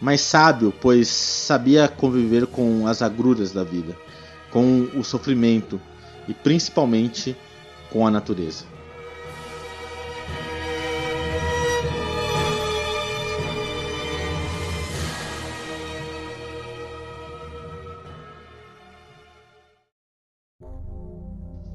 mas 0.00 0.20
sábio, 0.20 0.74
pois 0.80 1.06
sabia 1.06 1.86
conviver 1.86 2.48
com 2.48 2.88
as 2.88 3.02
agruras 3.02 3.52
da 3.52 3.62
vida, 3.62 3.96
com 4.50 4.88
o 4.96 5.04
sofrimento 5.04 5.80
e 6.26 6.34
principalmente 6.34 7.36
com 7.88 8.04
a 8.04 8.10
natureza. 8.10 8.71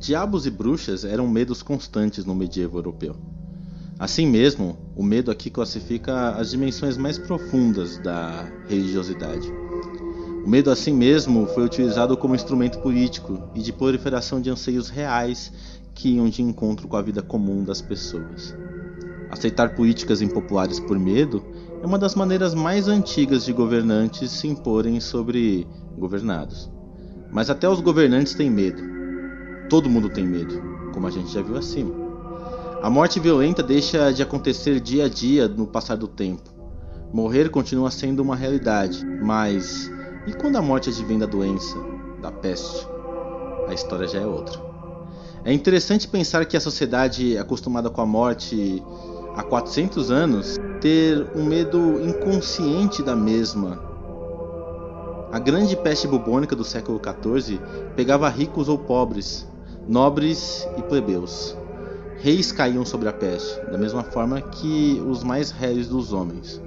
Diabos 0.08 0.46
e 0.46 0.50
bruxas 0.50 1.04
eram 1.04 1.28
medos 1.28 1.62
constantes 1.62 2.24
no 2.24 2.34
medievo 2.34 2.78
europeu. 2.78 3.14
Assim 4.00 4.26
mesmo, 4.26 4.78
o 4.96 5.04
medo 5.04 5.30
aqui 5.30 5.50
classifica 5.50 6.30
as 6.30 6.50
dimensões 6.50 6.96
mais 6.96 7.18
profundas 7.18 7.98
da 7.98 8.50
religiosidade. 8.70 9.52
O 10.46 10.50
medo, 10.50 10.72
assim 10.72 10.94
mesmo, 10.94 11.46
foi 11.48 11.66
utilizado 11.66 12.16
como 12.16 12.36
instrumento 12.36 12.80
político 12.80 13.50
e 13.54 13.62
de 13.62 13.74
proliferação 13.74 14.40
de 14.40 14.50
anseios 14.50 14.88
reais 14.88 15.52
que 15.94 16.12
iam 16.12 16.30
de 16.30 16.42
encontro 16.42 16.88
com 16.88 16.96
a 16.96 17.02
vida 17.02 17.22
comum 17.22 17.62
das 17.66 17.82
pessoas. 17.82 18.56
Aceitar 19.30 19.76
políticas 19.76 20.22
impopulares 20.22 20.80
por 20.80 20.98
medo 20.98 21.44
é 21.84 21.86
uma 21.86 22.00
das 22.00 22.16
maneiras 22.16 22.54
mais 22.54 22.88
antigas 22.88 23.44
de 23.44 23.52
governantes 23.52 24.32
se 24.32 24.48
imporem 24.48 25.02
sobre 25.02 25.68
governados. 25.98 26.72
Mas 27.30 27.50
até 27.50 27.68
os 27.68 27.82
governantes 27.82 28.34
têm 28.36 28.50
medo 28.50 28.96
Todo 29.70 29.90
mundo 29.90 30.10
tem 30.10 30.26
medo, 30.26 30.62
como 30.94 31.08
a 31.08 31.12
gente 31.12 31.32
já 31.32 31.42
viu 31.42 31.58
acima. 31.58 31.94
A 32.82 32.90
morte 32.90 33.20
violenta 33.20 33.62
deixa 33.62 34.12
de 34.12 34.22
acontecer 34.24 34.80
dia 34.80 35.06
a 35.06 35.10
dia 35.10 35.48
no 35.48 35.68
passar 35.68 35.98
do 35.98 36.08
tempo. 36.08 36.50
Morrer 37.12 37.50
continua 37.50 37.92
sendo 37.92 38.22
uma 38.22 38.36
realidade, 38.36 39.06
mas 39.22 39.92
e 40.26 40.34
quando 40.34 40.58
a 40.58 40.62
morte 40.62 40.90
advém 40.90 41.18
da 41.18 41.26
doença, 41.26 41.78
da 42.22 42.32
peste? 42.32 42.88
A 43.68 43.74
história 43.74 44.08
já 44.08 44.20
é 44.20 44.26
outra. 44.26 44.60
É 45.44 45.52
interessante 45.52 46.08
pensar 46.08 46.46
que 46.46 46.56
a 46.56 46.62
sociedade 46.62 47.38
acostumada 47.38 47.90
com 47.90 48.02
a 48.02 48.06
morte 48.06 48.84
há 49.36 49.44
400 49.44 50.12
anos 50.12 50.58
ter 50.80 51.28
um 51.36 51.44
medo 51.44 52.02
inconsciente 52.02 53.02
da 53.02 53.16
mesma. 53.16 53.82
A 55.32 55.40
grande 55.40 55.76
peste 55.76 56.08
bubônica 56.08 56.56
do 56.56 56.64
século 56.64 57.02
XIV 57.02 57.60
pegava 57.96 58.30
ricos 58.30 58.70
ou 58.70 58.78
pobres, 58.78 59.48
nobres 59.88 60.68
e 60.78 60.82
plebeus. 60.82 61.56
Reis 62.18 62.52
caíam 62.52 62.84
sobre 62.84 63.08
a 63.08 63.14
peste, 63.14 63.60
da 63.72 63.78
mesma 63.78 64.04
forma 64.04 64.42
que 64.42 65.02
os 65.08 65.24
mais 65.24 65.52
réis 65.52 65.88
dos 65.88 66.12
homens. 66.12 66.62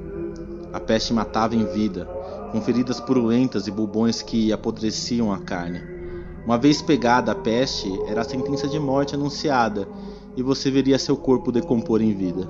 A 0.73 0.81
peste 0.81 1.12
matava 1.12 1.55
em 1.55 1.67
vida, 1.67 2.07
com 2.50 2.62
feridas 2.62 2.99
purulentas 2.99 3.67
e 3.67 3.71
bubões 3.71 4.23
que 4.23 4.53
apodreciam 4.53 5.33
a 5.33 5.39
carne. 5.39 5.83
Uma 6.47 6.57
vez 6.57 6.81
pegada 6.81 7.33
a 7.33 7.35
peste, 7.35 7.93
era 8.07 8.23
a 8.23 8.25
sentença 8.25 8.67
de 8.67 8.79
morte 8.79 9.15
anunciada, 9.15 9.87
e 10.37 10.43
você 10.43 10.71
veria 10.71 10.99
seu 10.99 11.17
corpo 11.17 11.53
decompor 11.53 12.00
em 12.00 12.15
vida. 12.15 12.49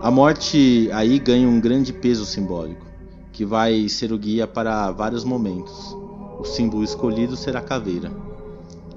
A 0.00 0.10
morte 0.10 0.88
aí 0.92 1.18
ganha 1.18 1.48
um 1.48 1.60
grande 1.60 1.92
peso 1.92 2.24
simbólico, 2.24 2.86
que 3.32 3.44
vai 3.44 3.88
ser 3.88 4.12
o 4.12 4.18
guia 4.18 4.46
para 4.46 4.90
vários 4.92 5.24
momentos. 5.24 5.96
O 6.38 6.44
símbolo 6.44 6.84
escolhido 6.84 7.36
será 7.36 7.58
a 7.58 7.62
caveira. 7.62 8.29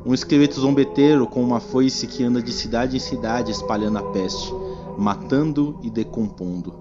Um 0.06 0.14
esqueleto 0.14 0.60
zombeteiro 0.60 1.26
com 1.26 1.42
uma 1.42 1.62
foice 1.62 2.06
que 2.08 2.26
anda 2.26 2.42
de 2.42 2.52
cidade 2.52 2.98
em 2.98 3.00
cidade 3.00 3.52
espalhando 3.52 4.00
a 4.00 4.12
peste, 4.12 4.52
matando 4.98 5.80
e 5.82 5.90
decompondo. 5.90 6.74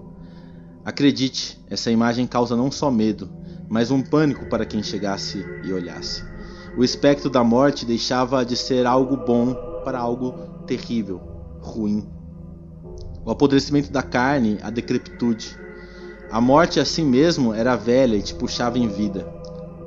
Acredite, 0.83 1.57
essa 1.69 1.89
imagem 1.89 2.27
causa 2.27 2.57
não 2.57 2.69
só 2.69 2.91
medo, 2.91 3.29
mas 3.69 3.91
um 3.91 4.01
pânico 4.01 4.47
para 4.47 4.65
quem 4.65 4.83
chegasse 4.83 5.45
e 5.63 5.71
olhasse. 5.71 6.21
O 6.77 6.83
espectro 6.83 7.29
da 7.29 7.41
morte 7.45 7.85
deixava 7.85 8.43
de 8.43 8.57
ser 8.57 8.85
algo 8.85 9.15
bom 9.15 9.55
para 9.85 9.99
algo 9.99 10.33
terrível, 10.67 11.21
ruim. 11.61 12.05
O 13.23 13.31
apodrecimento 13.31 13.89
da 13.89 14.03
carne, 14.03 14.57
a 14.61 14.69
decrepitude. 14.69 15.57
A 16.29 16.41
morte 16.41 16.77
assim 16.77 17.05
mesmo 17.05 17.53
era 17.53 17.77
velha 17.77 18.17
e 18.17 18.21
te 18.21 18.35
puxava 18.35 18.77
em 18.77 18.87
vida, 18.89 19.25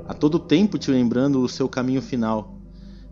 a 0.07 0.13
todo 0.15 0.39
tempo 0.39 0.79
te 0.79 0.89
lembrando 0.89 1.39
o 1.39 1.49
seu 1.49 1.69
caminho 1.69 2.01
final 2.01 2.56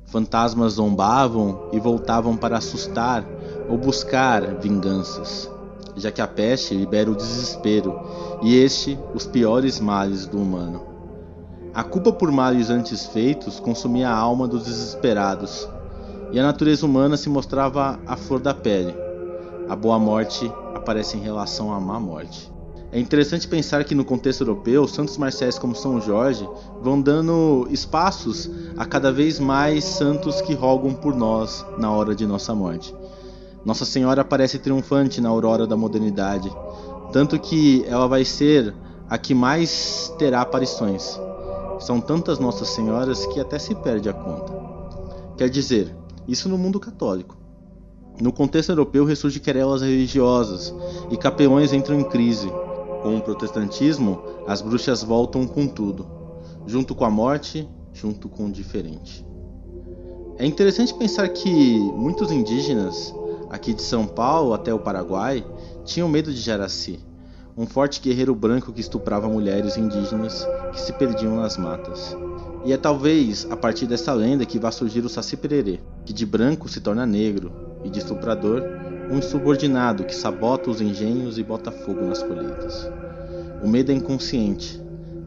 Fantasmas 0.05 0.74
zombavam 0.74 1.69
e 1.74 1.79
voltavam 1.79 2.38
para 2.38 2.57
assustar 2.57 3.25
ou 3.67 3.77
buscar 3.77 4.55
vinganças, 4.55 5.50
já 5.95 6.12
que 6.12 6.21
a 6.21 6.27
peste 6.27 6.75
libera 6.75 7.09
o 7.09 7.15
desespero 7.15 8.00
e 8.41 8.55
este 8.55 8.97
os 9.13 9.25
piores 9.25 9.79
males 9.79 10.25
do 10.27 10.39
humano. 10.39 10.81
A 11.74 11.83
culpa 11.83 12.12
por 12.13 12.31
males 12.31 12.69
antes 12.69 13.05
feitos 13.07 13.59
consumia 13.59 14.09
a 14.09 14.15
alma 14.15 14.47
dos 14.47 14.63
desesperados, 14.63 15.67
e 16.31 16.39
a 16.39 16.43
natureza 16.43 16.85
humana 16.85 17.17
se 17.17 17.27
mostrava 17.27 18.00
à 18.05 18.15
flor 18.15 18.39
da 18.39 18.53
pele. 18.53 18.95
A 19.67 19.75
boa 19.75 20.00
morte 20.00 20.50
aparece 20.74 21.17
em 21.17 21.21
relação 21.21 21.74
à 21.74 21.79
má 21.79 22.00
morte. 22.00 22.54
É 22.95 22.99
interessante 23.01 23.45
pensar 23.45 23.83
que 23.83 23.93
no 23.93 24.05
contexto 24.05 24.39
europeu, 24.39 24.87
santos 24.87 25.17
marciais 25.17 25.59
como 25.59 25.75
São 25.75 25.99
Jorge 25.99 26.47
vão 26.81 27.01
dando 27.01 27.67
espaços 27.69 28.49
a 28.77 28.85
cada 28.85 29.11
vez 29.11 29.37
mais 29.37 29.83
santos 29.83 30.39
que 30.39 30.53
rogam 30.53 30.93
por 30.93 31.13
nós 31.13 31.65
na 31.77 31.91
hora 31.91 32.15
de 32.15 32.25
nossa 32.25 32.55
morte. 32.55 32.95
Nossa 33.65 33.83
Senhora 33.83 34.21
aparece 34.21 34.59
triunfante 34.59 35.19
na 35.19 35.27
aurora 35.27 35.67
da 35.67 35.75
modernidade, 35.75 36.49
tanto 37.11 37.37
que 37.37 37.83
ela 37.85 38.07
vai 38.07 38.23
ser 38.23 38.73
a 39.09 39.17
que 39.17 39.35
mais 39.35 40.15
terá 40.17 40.39
aparições. 40.39 41.19
São 41.81 41.99
tantas 41.99 42.39
Nossas 42.39 42.69
Senhoras 42.69 43.25
que 43.25 43.41
até 43.41 43.59
se 43.59 43.75
perde 43.75 44.07
a 44.07 44.13
conta. 44.13 44.53
Quer 45.37 45.49
dizer, 45.49 45.93
isso 46.25 46.47
no 46.47 46.57
mundo 46.57 46.79
católico. 46.79 47.35
No 48.21 48.31
contexto 48.31 48.69
europeu 48.69 49.03
ressurgem 49.03 49.41
querelas 49.41 49.81
religiosas 49.81 50.73
e 51.11 51.17
capelões 51.17 51.73
entram 51.73 51.99
em 51.99 52.03
crise, 52.05 52.49
com 53.05 53.17
o 53.17 53.21
protestantismo, 53.21 54.19
as 54.47 54.63
bruxas 54.63 55.03
voltam 55.03 55.45
com 55.45 55.67
tudo, 55.67 56.07
junto 56.65 56.95
com 56.95 57.05
a 57.05 57.09
morte, 57.12 57.69
junto 57.93 58.27
com 58.27 58.47
o 58.47 58.51
diferente. 58.51 59.24
É 60.39 60.45
interessante 60.47 60.91
pensar 60.91 61.29
que 61.29 61.77
muitos 61.93 62.31
indígenas, 62.31 63.13
aqui 63.51 63.75
de 63.75 63.83
São 63.83 64.07
Paulo 64.07 64.55
até 64.55 64.74
o 64.74 64.79
Paraguai, 64.79 65.45
tinham 65.83 66.09
medo 66.09 66.33
de 66.33 66.41
Jaraci, 66.41 67.00
um 67.55 67.67
forte 67.67 68.01
guerreiro 68.01 68.33
branco 68.33 68.74
que 68.74 68.81
estuprava 68.81 69.29
mulheres 69.29 69.77
indígenas 69.77 70.43
que 70.74 70.81
se 70.81 70.91
perdiam 70.93 71.35
nas 71.35 71.57
matas. 71.57 72.17
E 72.65 72.74
é 72.74 72.77
talvez 72.77 73.45
a 73.51 73.55
partir 73.55 73.85
dessa 73.85 74.13
lenda 74.13 74.47
que 74.47 74.57
vá 74.57 74.71
surgir 74.71 75.05
o 75.05 75.09
Saci 75.09 75.38
Pererê, 75.38 75.79
que 76.03 76.12
de 76.12 76.25
branco 76.25 76.67
se 76.67 76.81
torna 76.81 77.05
negro 77.05 77.51
e 77.83 77.89
de 77.91 78.00
estuprador 78.00 78.63
um 79.09 79.17
insubordinado 79.17 80.03
que 80.03 80.15
sabota 80.15 80.69
os 80.69 80.81
engenhos 80.81 81.38
e 81.38 81.43
bota 81.43 81.71
fogo 81.71 82.05
nas 82.05 82.24
colheitas. 82.24 82.89
O 83.63 83.67
medo 83.67 83.91
é 83.91 83.95
inconsciente, 83.95 84.81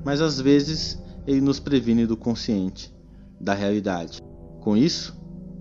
mas 0.04 0.20
às 0.20 0.40
vezes 0.40 1.02
ele 1.26 1.40
nos 1.40 1.61
previne 1.61 2.06
do 2.06 2.16
consciente, 2.16 2.94
da 3.40 3.54
realidade. 3.54 4.20
Com 4.61 4.76
isso, 4.76 5.16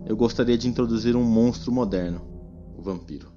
eu 0.05 0.15
gostaria 0.15 0.57
de 0.57 0.67
introduzir 0.67 1.15
um 1.15 1.23
monstro 1.23 1.71
moderno, 1.71 2.21
o 2.77 2.81
vampiro. 2.81 3.36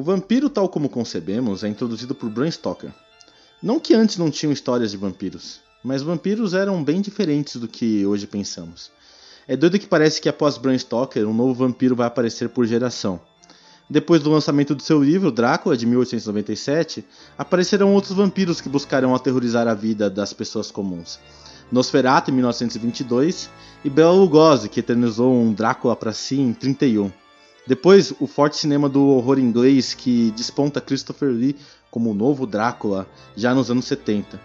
O 0.00 0.02
vampiro, 0.02 0.48
tal 0.48 0.66
como 0.66 0.88
concebemos, 0.88 1.62
é 1.62 1.68
introduzido 1.68 2.14
por 2.14 2.30
Bram 2.30 2.50
Stoker. 2.50 2.90
Não 3.62 3.78
que 3.78 3.92
antes 3.92 4.16
não 4.16 4.30
tinham 4.30 4.50
histórias 4.50 4.92
de 4.92 4.96
vampiros, 4.96 5.60
mas 5.84 6.00
vampiros 6.00 6.54
eram 6.54 6.82
bem 6.82 7.02
diferentes 7.02 7.56
do 7.56 7.68
que 7.68 8.06
hoje 8.06 8.26
pensamos. 8.26 8.90
É 9.46 9.54
doido 9.54 9.78
que 9.78 9.86
parece 9.86 10.18
que 10.18 10.26
após 10.26 10.56
Bram 10.56 10.78
Stoker, 10.78 11.28
um 11.28 11.34
novo 11.34 11.52
vampiro 11.52 11.94
vai 11.94 12.06
aparecer 12.06 12.48
por 12.48 12.64
geração. 12.64 13.20
Depois 13.90 14.22
do 14.22 14.30
lançamento 14.30 14.74
do 14.74 14.82
seu 14.82 15.04
livro, 15.04 15.30
Drácula, 15.30 15.76
de 15.76 15.84
1897, 15.84 17.04
aparecerão 17.36 17.92
outros 17.92 18.14
vampiros 18.14 18.58
que 18.58 18.70
buscarão 18.70 19.14
aterrorizar 19.14 19.68
a 19.68 19.74
vida 19.74 20.08
das 20.08 20.32
pessoas 20.32 20.70
comuns. 20.70 21.20
Nosferatu, 21.70 22.30
em 22.30 22.34
1922, 22.36 23.50
e 23.84 23.90
Bela 23.90 24.12
Lugosi, 24.12 24.70
que 24.70 24.80
eternizou 24.80 25.30
um 25.34 25.52
Drácula 25.52 25.94
para 25.94 26.14
si 26.14 26.40
em 26.40 26.54
31. 26.54 27.12
Depois, 27.66 28.12
o 28.18 28.26
forte 28.26 28.56
cinema 28.56 28.88
do 28.88 29.06
horror 29.08 29.38
inglês 29.38 29.94
que 29.94 30.30
desponta 30.32 30.80
Christopher 30.80 31.30
Lee 31.30 31.56
como 31.90 32.10
o 32.10 32.14
novo 32.14 32.46
Drácula 32.46 33.06
já 33.36 33.54
nos 33.54 33.70
anos 33.70 33.84
70. 33.84 34.40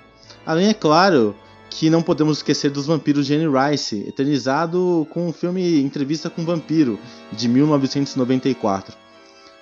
Além, 0.46 0.70
é 0.70 0.74
claro, 0.74 1.36
que 1.70 1.90
não 1.90 2.02
podemos 2.02 2.38
esquecer 2.38 2.72
dos 2.72 2.86
vampiros 2.86 3.26
de 3.26 3.36
Anne 3.36 3.48
Rice, 3.48 4.06
eternizado 4.08 5.08
com 5.12 5.28
o 5.28 5.34
filme 5.34 5.82
Entrevista 5.82 6.30
com 6.30 6.42
o 6.42 6.46
Vampiro, 6.46 7.00
de 7.32 7.48
1994. 7.48 8.96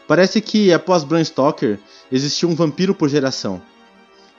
Parece 0.07 0.41
que, 0.41 0.71
após 0.71 1.03
Bram 1.03 1.23
Stoker, 1.23 1.79
existiu 2.11 2.49
um 2.49 2.55
vampiro 2.55 2.93
por 2.93 3.09
geração. 3.09 3.61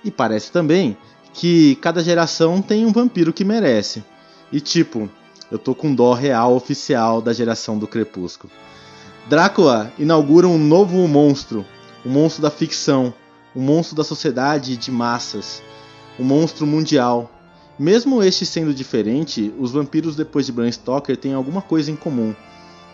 E 0.04 0.11
parece 0.11 0.52
também 0.52 0.97
que 1.33 1.75
cada 1.76 2.02
geração 2.02 2.62
tem 2.62 2.85
um 2.87 2.92
vampiro 2.92 3.33
que 3.33 3.44
merece. 3.44 4.04
E 4.52 4.61
tipo, 4.61 5.11
eu 5.50 5.59
tô 5.59 5.75
com 5.75 5.94
dó 5.94 6.12
real 6.12 6.54
oficial 6.54 7.21
da 7.21 7.33
geração 7.33 7.78
do 7.78 7.88
Crepúsculo. 7.88 8.52
Drácula 9.26 9.90
inaugura 9.99 10.47
um 10.47 10.59
novo 10.59 11.09
monstro, 11.09 11.64
um 12.04 12.11
monstro 12.11 12.43
da 12.43 12.50
ficção, 12.50 13.14
um 13.57 13.62
monstro 13.62 13.97
da 13.97 14.04
sociedade 14.04 14.76
de 14.76 14.90
massas, 14.90 15.62
um 16.19 16.25
monstro 16.25 16.66
mundial. 16.66 17.31
Mesmo 17.78 18.23
este 18.23 18.45
sendo 18.45 18.75
diferente, 18.75 19.50
os 19.59 19.73
vampiros 19.73 20.14
depois 20.14 20.45
de 20.45 20.52
Bram 20.52 20.71
Stoker 20.71 21.16
têm 21.16 21.33
alguma 21.33 21.62
coisa 21.62 21.90
em 21.90 21.97
comum. 21.97 22.35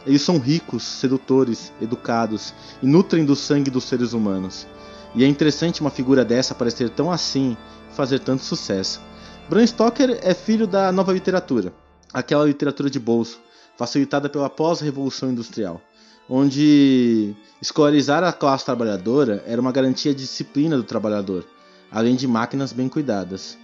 Eles 0.06 0.22
são 0.22 0.38
ricos, 0.38 0.84
sedutores, 0.84 1.72
educados 1.82 2.54
e 2.80 2.86
nutrem 2.86 3.24
do 3.24 3.34
sangue 3.34 3.68
dos 3.68 3.82
seres 3.82 4.12
humanos. 4.12 4.68
E 5.16 5.24
é 5.24 5.26
interessante 5.26 5.80
uma 5.80 5.90
figura 5.90 6.24
dessa 6.24 6.54
aparecer 6.54 6.90
tão 6.90 7.10
assim 7.10 7.56
e 7.90 7.94
fazer 7.96 8.20
tanto 8.20 8.44
sucesso. 8.44 9.00
Bram 9.48 9.66
Stoker 9.66 10.20
é 10.22 10.32
filho 10.32 10.68
da 10.68 10.92
nova 10.92 11.12
literatura, 11.12 11.72
aquela 12.12 12.44
literatura 12.44 12.88
de 12.88 13.00
bolso, 13.00 13.40
facilitada 13.76 14.28
pela 14.28 14.48
pós-revolução 14.48 15.32
industrial 15.32 15.82
onde 16.30 17.34
escolarizar 17.60 18.22
a 18.22 18.32
classe 18.32 18.64
trabalhadora 18.64 19.42
era 19.48 19.60
uma 19.60 19.72
garantia 19.72 20.14
de 20.14 20.20
disciplina 20.20 20.76
do 20.76 20.84
trabalhador, 20.84 21.44
além 21.90 22.14
de 22.14 22.28
máquinas 22.28 22.72
bem 22.72 22.88
cuidadas. 22.88 23.58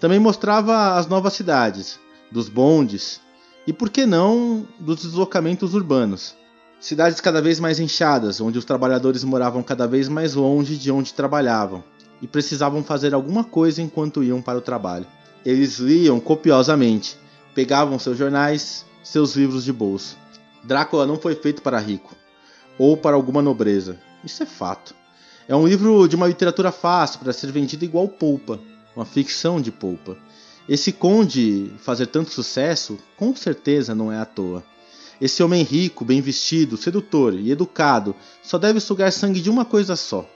Também 0.00 0.18
mostrava 0.18 0.98
as 0.98 1.06
novas 1.06 1.34
cidades, 1.34 2.00
dos 2.30 2.48
bondes 2.48 3.20
e, 3.68 3.72
por 3.72 3.88
que 3.88 4.04
não, 4.04 4.66
dos 4.80 5.02
deslocamentos 5.02 5.74
urbanos. 5.74 6.34
Cidades 6.80 7.20
cada 7.20 7.40
vez 7.40 7.60
mais 7.60 7.78
inchadas, 7.78 8.40
onde 8.40 8.58
os 8.58 8.64
trabalhadores 8.64 9.22
moravam 9.22 9.62
cada 9.62 9.86
vez 9.86 10.08
mais 10.08 10.34
longe 10.34 10.76
de 10.76 10.90
onde 10.90 11.14
trabalhavam 11.14 11.84
e 12.20 12.26
precisavam 12.26 12.82
fazer 12.82 13.14
alguma 13.14 13.44
coisa 13.44 13.80
enquanto 13.80 14.24
iam 14.24 14.42
para 14.42 14.58
o 14.58 14.62
trabalho. 14.62 15.06
Eles 15.46 15.78
liam 15.78 16.18
copiosamente, 16.18 17.16
pegavam 17.54 17.98
seus 17.98 18.18
jornais, 18.18 18.84
seus 19.04 19.36
livros 19.36 19.64
de 19.64 19.72
bolso 19.72 20.16
Drácula 20.68 21.06
não 21.06 21.18
foi 21.18 21.34
feito 21.34 21.62
para 21.62 21.78
rico 21.78 22.14
ou 22.78 22.94
para 22.94 23.16
alguma 23.16 23.40
nobreza. 23.40 23.98
Isso 24.22 24.42
é 24.42 24.46
fato. 24.46 24.94
É 25.48 25.56
um 25.56 25.66
livro 25.66 26.06
de 26.06 26.14
uma 26.14 26.26
literatura 26.26 26.70
fácil 26.70 27.20
para 27.20 27.32
ser 27.32 27.50
vendido 27.50 27.86
igual 27.86 28.06
polpa, 28.06 28.60
uma 28.94 29.06
ficção 29.06 29.62
de 29.62 29.72
polpa. 29.72 30.14
Esse 30.68 30.92
conde 30.92 31.72
fazer 31.78 32.08
tanto 32.08 32.30
sucesso, 32.30 32.98
com 33.16 33.34
certeza 33.34 33.94
não 33.94 34.12
é 34.12 34.18
à 34.18 34.26
toa. 34.26 34.62
Esse 35.18 35.42
homem 35.42 35.62
rico, 35.62 36.04
bem 36.04 36.20
vestido, 36.20 36.76
sedutor 36.76 37.32
e 37.32 37.50
educado 37.50 38.14
só 38.42 38.58
deve 38.58 38.78
sugar 38.78 39.10
sangue 39.10 39.40
de 39.40 39.48
uma 39.48 39.64
coisa 39.64 39.96
só: 39.96 40.28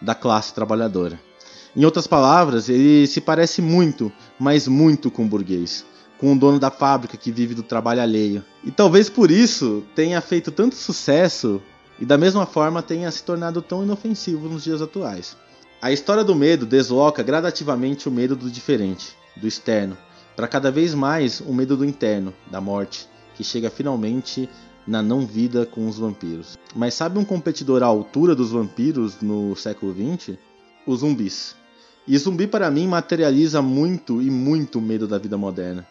da 0.00 0.14
classe 0.14 0.54
trabalhadora. 0.54 1.20
Em 1.74 1.84
outras 1.84 2.06
palavras, 2.06 2.68
ele 2.68 3.04
se 3.08 3.20
parece 3.20 3.60
muito, 3.60 4.12
mas 4.38 4.68
muito 4.68 5.10
com 5.10 5.24
o 5.24 5.28
burguês 5.28 5.84
com 6.22 6.34
o 6.34 6.38
dono 6.38 6.60
da 6.60 6.70
fábrica 6.70 7.16
que 7.16 7.32
vive 7.32 7.52
do 7.52 7.64
trabalho 7.64 8.00
alheio. 8.00 8.44
E 8.62 8.70
talvez 8.70 9.10
por 9.10 9.28
isso 9.28 9.82
tenha 9.92 10.20
feito 10.20 10.52
tanto 10.52 10.76
sucesso 10.76 11.60
e 11.98 12.06
da 12.06 12.16
mesma 12.16 12.46
forma 12.46 12.80
tenha 12.80 13.10
se 13.10 13.24
tornado 13.24 13.60
tão 13.60 13.82
inofensivo 13.82 14.48
nos 14.48 14.62
dias 14.62 14.80
atuais. 14.80 15.36
A 15.82 15.90
história 15.90 16.22
do 16.22 16.32
medo 16.32 16.64
desloca 16.64 17.24
gradativamente 17.24 18.08
o 18.08 18.12
medo 18.12 18.36
do 18.36 18.48
diferente, 18.48 19.16
do 19.36 19.48
externo, 19.48 19.98
para 20.36 20.46
cada 20.46 20.70
vez 20.70 20.94
mais 20.94 21.40
o 21.40 21.52
medo 21.52 21.76
do 21.76 21.84
interno, 21.84 22.32
da 22.48 22.60
morte, 22.60 23.08
que 23.34 23.42
chega 23.42 23.68
finalmente 23.68 24.48
na 24.86 25.02
não 25.02 25.26
vida 25.26 25.66
com 25.66 25.88
os 25.88 25.98
vampiros. 25.98 26.56
Mas 26.72 26.94
sabe 26.94 27.18
um 27.18 27.24
competidor 27.24 27.82
à 27.82 27.86
altura 27.86 28.36
dos 28.36 28.52
vampiros 28.52 29.20
no 29.20 29.56
século 29.56 29.92
XX? 29.92 30.38
Os 30.86 31.00
zumbis. 31.00 31.56
E 32.06 32.16
zumbi 32.16 32.46
para 32.46 32.70
mim 32.70 32.86
materializa 32.86 33.60
muito 33.60 34.22
e 34.22 34.30
muito 34.30 34.78
o 34.78 34.82
medo 34.82 35.08
da 35.08 35.18
vida 35.18 35.36
moderna. 35.36 35.84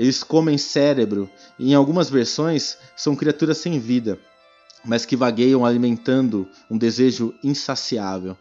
Eles 0.00 0.22
comem 0.22 0.56
cérebro 0.56 1.28
e 1.58 1.72
em 1.72 1.74
algumas 1.74 2.08
versões 2.08 2.78
são 2.96 3.14
criaturas 3.14 3.58
sem 3.58 3.78
vida, 3.78 4.18
mas 4.82 5.04
que 5.04 5.14
vagueiam 5.14 5.62
alimentando 5.62 6.48
um 6.70 6.78
desejo 6.78 7.34
insaciável. 7.44 8.34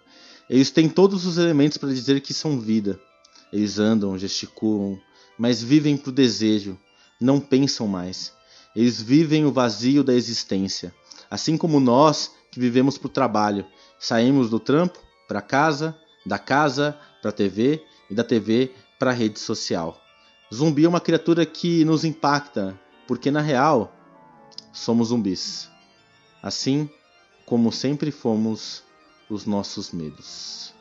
Eles 0.50 0.72
têm 0.72 0.88
todos 0.88 1.26
os 1.26 1.38
elementos 1.38 1.78
para 1.78 1.90
dizer 1.90 2.22
que 2.22 2.34
são 2.34 2.62
vida. 2.62 2.98
Eles 3.52 3.78
andam, 3.78 4.18
gesticulam, 4.18 4.98
mas 5.38 5.62
vivem 5.62 5.98
para 5.98 6.12
o 6.12 6.14
desejo, 6.14 6.80
não 7.20 7.42
pensam 7.42 7.90
mais. 7.90 8.32
Eles 8.74 9.02
vivem 9.02 9.44
o 9.44 9.52
vazio 9.52 10.02
da 10.02 10.14
existência, 10.14 10.96
assim 11.30 11.58
como 11.58 11.82
nós 11.82 12.32
que 12.50 12.58
vivemos 12.58 12.98
para 12.98 13.08
o 13.08 13.12
trabalho. 13.12 13.66
Saímos 14.00 14.50
do 14.50 14.62
trampo 14.62 14.98
para 15.28 15.42
casa, 15.42 15.94
da 16.26 16.40
casa 16.40 16.98
para 17.22 17.32
a 17.32 17.34
TV 17.34 17.84
e 18.10 18.16
da 18.16 18.24
TV 18.24 18.72
para 18.98 19.12
a 19.12 19.14
rede 19.14 19.42
social. 19.42 20.02
Zumbi 20.54 20.86
é 20.86 20.90
uma 20.90 21.00
criatura 21.00 21.46
que 21.46 21.86
nos 21.86 22.04
impacta, 22.04 22.80
porque 23.08 23.30
na 23.30 23.42
real 23.42 23.94
somos 24.74 25.10
zumbis. 25.10 25.70
Assim 26.42 26.90
como 27.46 27.72
sempre 27.72 28.12
fomos 28.12 28.84
os 29.30 29.46
nossos 29.46 29.92
medos. 29.92 30.74